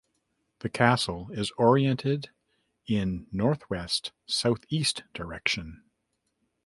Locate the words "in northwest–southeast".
2.87-5.03